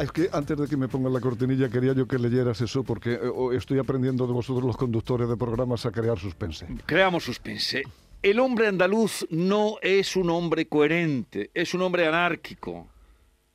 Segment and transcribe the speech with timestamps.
[0.00, 3.12] Es que antes de que me pongan la cortinilla quería yo que leyeras eso porque
[3.12, 6.66] eh, estoy aprendiendo de vosotros los conductores de programas a crear suspense.
[6.86, 7.82] Creamos suspense.
[8.22, 12.88] El hombre andaluz no es un hombre coherente, es un hombre anárquico,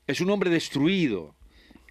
[0.05, 1.34] es un hombre destruido,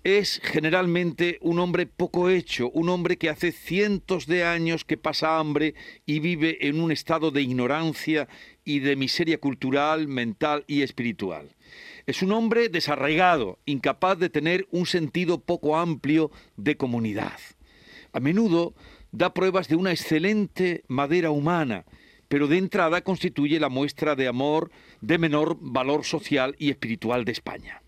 [0.05, 5.39] es generalmente un hombre poco hecho, un hombre que hace cientos de años que pasa
[5.39, 8.29] hambre y vive en un estado de ignorancia
[8.67, 11.57] y de miseria cultural, mental y espiritual.
[12.07, 17.39] Es un hombre desarraigado, incapaz de tener un sentido poco amplio de comunidad.
[18.13, 18.75] A menudo
[19.11, 21.87] da pruebas de una excelente madera humana,
[22.29, 27.33] pero de entrada constituye la muestra de amor de menor valor social y espiritual de
[27.33, 27.84] España.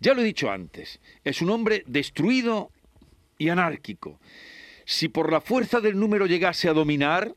[0.00, 2.70] Ya lo he dicho antes, es un hombre destruido
[3.36, 4.20] y anárquico.
[4.84, 7.34] Si por la fuerza del número llegase a dominar,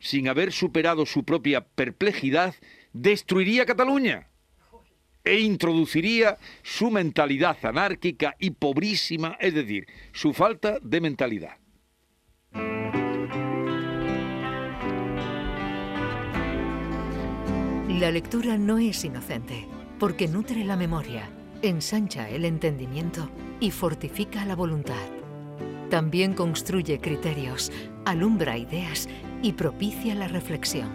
[0.00, 2.54] sin haber superado su propia perplejidad,
[2.92, 4.28] destruiría Cataluña
[5.24, 11.58] e introduciría su mentalidad anárquica y pobrísima, es decir, su falta de mentalidad.
[17.88, 19.66] La lectura no es inocente,
[19.98, 21.28] porque nutre la memoria,
[21.62, 23.28] ensancha el entendimiento
[23.60, 25.08] y fortifica la voluntad.
[25.90, 27.72] También construye criterios,
[28.04, 29.08] alumbra ideas
[29.42, 30.88] y propicia la reflexión.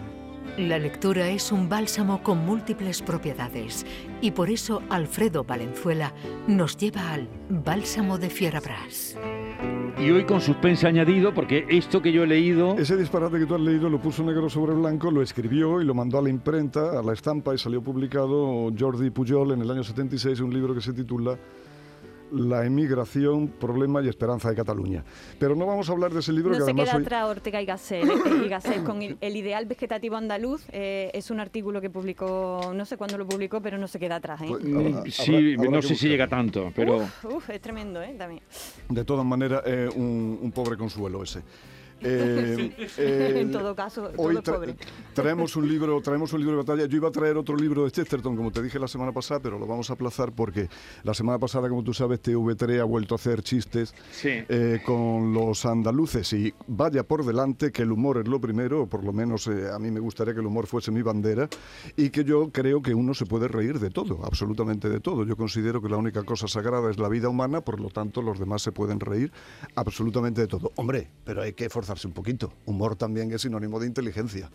[0.56, 3.84] La lectura es un bálsamo con múltiples propiedades
[4.22, 6.14] y por eso Alfredo Valenzuela
[6.46, 9.18] nos lleva al Bálsamo de Fierabras.
[9.98, 12.76] Y hoy con suspense añadido, porque esto que yo he leído...
[12.78, 15.94] Ese disparate que tú has leído lo puso negro sobre blanco, lo escribió y lo
[15.94, 19.82] mandó a la imprenta, a la estampa, y salió publicado Jordi Pujol en el año
[19.82, 21.38] 76, un libro que se titula
[22.32, 25.04] la emigración, problema y esperanza de Cataluña.
[25.38, 27.24] Pero no vamos a hablar de ese libro no que se además queda hoy- atrás
[27.30, 30.64] Ortega y Gasset, eh, y Gasset con el, el ideal vegetativo andaluz.
[30.72, 34.16] eh, es un artículo que publicó, no sé cuándo lo publicó, pero no se queda
[34.16, 34.40] atrás.
[34.42, 34.46] ¿eh?
[34.48, 36.96] Pues, Mm, habrá- Sí, habrá- habrá no sé si llega tanto, pero...
[36.96, 38.14] Uf, uf, es tremendo, ¿eh?
[38.18, 38.42] También.
[38.88, 41.42] De todas maneras, eh, un, un pobre consuelo ese.
[42.00, 44.76] Eh, eh, en todo caso, todo Hoy tra- pobre.
[45.14, 46.86] traemos un libro, traemos un libro de batalla.
[46.86, 49.58] Yo iba a traer otro libro de Chesterton, como te dije la semana pasada, pero
[49.58, 50.68] lo vamos a aplazar porque
[51.04, 54.28] la semana pasada, como tú sabes, TV3 ha vuelto a hacer chistes Sí.
[54.48, 58.86] eh, con los andaluces y vaya por delante que el humor es lo primero, o
[58.86, 61.48] por lo menos eh, a mí me gustaría que el humor fuese mi bandera
[61.96, 65.24] y que yo creo que uno se puede reír de todo, absolutamente de todo.
[65.24, 68.38] Yo considero que la única cosa sagrada es la vida humana, por lo tanto los
[68.38, 69.32] demás se pueden reír
[69.74, 70.72] absolutamente de todo.
[70.76, 72.52] Hombre, pero hay que esforzarse un poquito.
[72.66, 74.50] Humor también es sinónimo de inteligencia.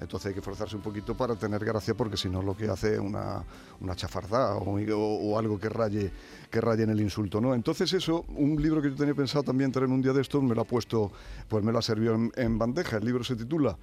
[0.00, 2.94] Entonces hay que esforzarse un poquito para tener gracia porque si no lo que hace
[2.94, 3.42] es una,
[3.80, 6.10] una chafardá o, o- o algo que raye,
[6.50, 7.40] que raye en el insulto.
[7.40, 7.52] ¿no?
[7.54, 10.54] Entonces eso, un libro que yo tenía pensado también traer un día de estos, me
[10.54, 11.10] lo ha puesto,
[11.48, 12.98] pues me lo ha servido en, en bandeja.
[12.98, 13.76] El libro se titula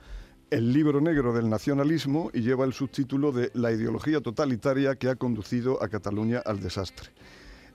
[0.49, 5.15] El libro negro del nacionalismo y lleva el subtítulo de La ideología totalitaria que ha
[5.15, 7.09] conducido a Cataluña al desastre.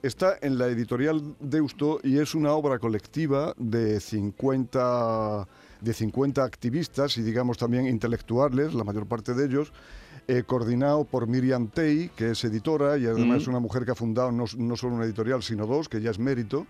[0.03, 5.47] Está en la editorial Deusto y es una obra colectiva de 50,
[5.83, 9.72] de 50 activistas y digamos también intelectuales, la mayor parte de ellos,
[10.27, 13.41] eh, coordinado por Miriam Tey, que es editora y además Mm.
[13.43, 16.11] es una mujer que ha fundado no, no solo una editorial, sino dos, que ya
[16.11, 16.67] es mérito,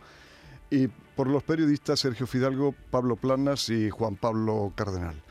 [0.69, 5.23] y por los periodistas Sergio Fidalgo, Pablo Planas y Juan Pablo Cardenal.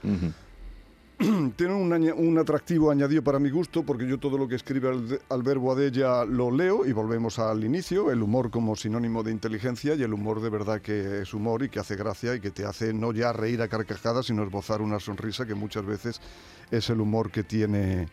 [1.58, 5.70] Tiene un, atractivo añadido para mi gusto porque yo todo lo que escribe Al- Alberto
[5.70, 10.14] Adella lo leo y volvemos al inicio, el humor como sinónimo de inteligencia y el
[10.14, 13.12] humor de verdad que es humor y que hace gracia y que te hace no
[13.12, 16.22] ya reír a carcajadas sino esbozar una sonrisa que muchas veces
[16.72, 18.08] es el humor que tiene,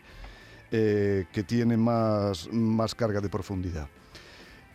[0.71, 3.87] eh, que tiene más, más carga de profundidad.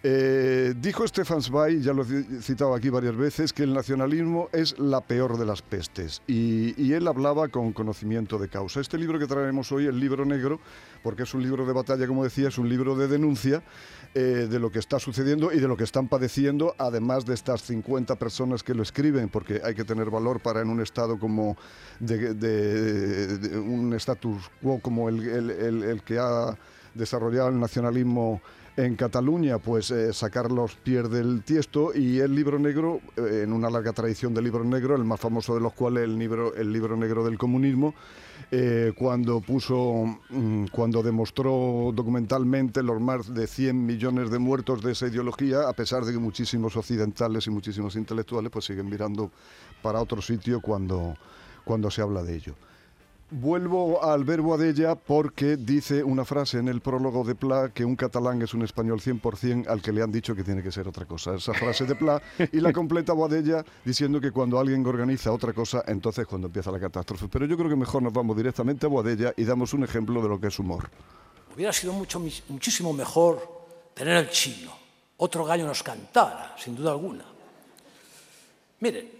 [0.04, 4.76] Eh, dijo Stefan Zweig, ya lo he citado aquí varias veces, que el nacionalismo es
[4.78, 6.22] la peor de las pestes.
[6.26, 8.80] Y, él hablaba con conocimiento de causa.
[8.80, 10.58] Este libro que traemos hoy, el libro negro,
[11.02, 13.62] porque es un libro de batalla, como decía, es un libro de denuncia
[14.14, 17.62] eh, de lo que está sucediendo y de lo que están padeciendo, además de estas
[17.62, 21.56] 50 personas que lo escriben, porque hay que tener valor para en un estado como
[22.00, 26.58] de, de- de un status quo como el- el- el- el que ha
[26.94, 28.40] desarrollado el nacionalismo
[28.76, 33.52] en Cataluña, pues eh, sacar los pies del tiesto y el libro negro, eh, en
[33.52, 36.72] una larga tradición del libro negro, el más famoso de los cuales el libro, el
[36.72, 37.94] libro negro del comunismo,
[38.50, 44.92] eh, cuando puso, mm, cuando demostró documentalmente los más de 100 millones de muertos de
[44.92, 49.30] esa ideología, a pesar de que muchísimos occidentales y muchísimos intelectuales pues siguen mirando
[49.82, 51.14] para otro sitio cuando,
[51.64, 52.54] cuando se habla de ello.
[53.34, 57.96] Vuelvo al verbo Adella porque dice una frase en el prólogo de Pla que un
[57.96, 61.06] catalán es un español 100% al que le han dicho que tiene que ser otra
[61.06, 61.36] cosa.
[61.36, 62.20] Esa frase de Pla
[62.52, 66.78] y la completa Boadella diciendo que cuando alguien organiza otra cosa, entonces cuando empieza la
[66.78, 67.26] catástrofe.
[67.28, 70.28] Pero yo creo que mejor nos vamos directamente a Boadella y damos un ejemplo de
[70.28, 70.90] lo que es humor.
[71.56, 73.64] Hubiera sido mucho, muchísimo mejor
[73.94, 74.76] tener el chino,
[75.16, 77.24] otro gallo nos cantara, sin duda alguna.
[78.80, 79.10] Miren,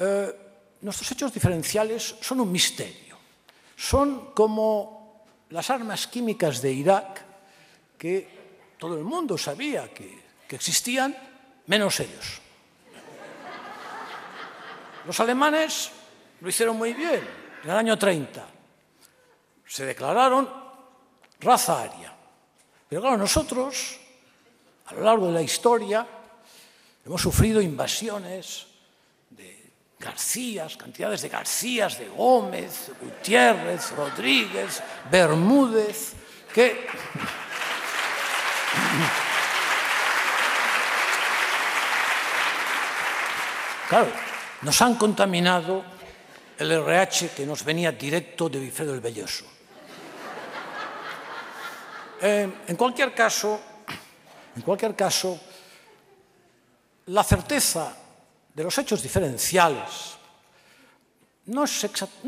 [0.00, 0.51] eh,
[0.82, 3.16] nuestros hechos diferenciales son un misterio.
[3.76, 7.24] Son como las armas químicas de Irak
[7.96, 10.20] que todo el mundo sabía que,
[10.50, 11.16] existían,
[11.66, 12.42] menos ellos.
[15.06, 15.90] Los alemanes
[16.40, 17.26] lo hicieron muy bien
[17.64, 18.46] en el año 30.
[19.66, 20.46] Se declararon
[21.40, 22.14] raza aria.
[22.86, 23.98] Pero claro, nosotros,
[24.86, 26.06] a lo largo de la historia,
[27.06, 28.66] hemos sufrido invasiones
[30.02, 36.14] Garcías, cantidades de Garcías, de Gómez, Gutiérrez, Rodríguez, Bermúdez,
[36.52, 36.86] que...
[43.88, 44.10] Claro,
[44.62, 45.84] nos han contaminado
[46.58, 49.44] el RH que nos venía directo de Bifredo el Belloso.
[52.20, 53.60] Eh, en cualquier caso,
[54.56, 55.38] en cualquier caso,
[57.06, 58.01] la certeza
[58.54, 60.18] de los hechos diferenciales
[61.46, 61.64] no,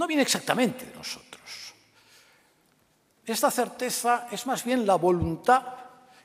[0.07, 1.75] viene exactamente de nosotros.
[3.25, 5.63] Esta certeza es más bien la voluntad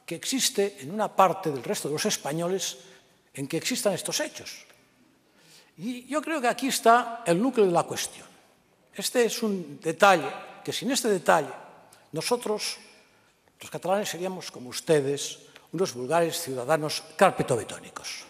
[0.05, 2.77] que existe en una parte del resto de los españoles
[3.33, 4.65] en que existan estos hechos.
[5.77, 8.27] Y yo creo que aquí está el núcleo de la cuestión.
[8.93, 10.29] Este es un detalle
[10.63, 11.53] que sin este detalle
[12.11, 12.77] nosotros,
[13.61, 15.39] los catalanes, seríamos como ustedes,
[15.71, 18.28] unos vulgares ciudadanos carpetobetónicos.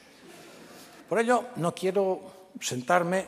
[1.09, 3.25] Por ello, no quiero sentarme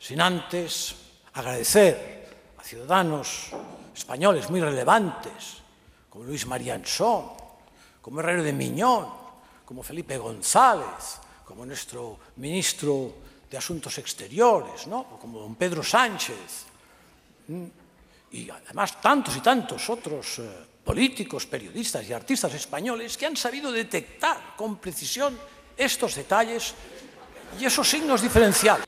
[0.00, 0.96] sin antes
[1.36, 3.52] agradecer a ciudadanos
[3.92, 5.60] españoles muy relevantes,
[6.08, 7.36] como Luis María Ansón,
[8.00, 9.12] como Herrero de Miñón,
[9.66, 13.12] como Felipe González, como nuestro ministro
[13.44, 14.88] de Asuntos Exteriores,
[15.20, 16.64] como don Pedro Sánchez,
[18.32, 20.48] y además tantos y tantos otros eh,
[20.84, 25.36] políticos, periodistas y artistas españoles que han sabido detectar con precisión
[25.76, 26.74] estos detalles
[27.60, 28.84] y esos signos diferenciales.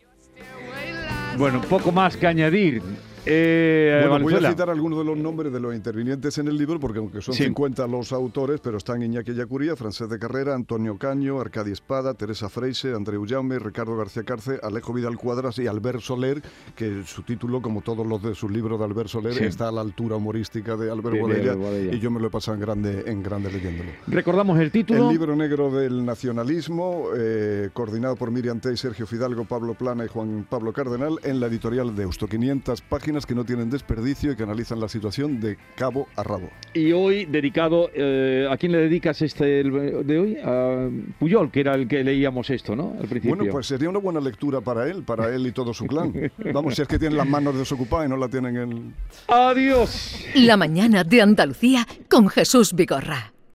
[1.37, 2.83] Bueno, poco más que añadir.
[3.27, 6.81] Eh, bueno, voy a citar algunos de los nombres de los intervinientes en el libro,
[6.81, 11.41] porque aunque son 50 los autores, pero están Iñaki Yacuría, Francés de Carrera, Antonio Caño,
[11.41, 16.43] Arcadi Espada, Teresa Freise, Andreu Jaume, Ricardo García Carce, Alejo Vidal Cuadras y Albert Soler,
[16.75, 19.83] que su título, como todos los de sus libros de Albert Soler, está a la
[19.83, 23.53] altura humorística de Albert Boadella, y yo me lo he pasado en grande, en grande
[23.53, 23.91] leyéndolo.
[24.07, 25.09] Recordamos el título.
[25.09, 30.09] El libro negro del nacionalismo, eh, coordinado por Miriam Tey, Sergio Fidalgo, Pablo Plana y
[30.09, 32.27] Juan Pablo Cardenal, en la editorial de Eusto.
[32.27, 36.51] 500 páginas que no tienen desperdicio y que analizan la situación de cabo a rabo.
[36.75, 40.37] Y hoy dedicado, eh, ¿a quién le dedicas este de hoy?
[40.43, 42.95] A Puyol, que era el que leíamos esto, ¿no?
[43.01, 43.37] Al principio.
[43.37, 46.13] Bueno, pues sería una buena lectura para él, para él y todo su clan.
[46.53, 48.95] Vamos, si es que tienen las manos desocupadas y no la tienen en...
[49.29, 50.25] ¡Adiós!
[50.35, 53.33] La mañana de Andalucía con Jesús Vigorra.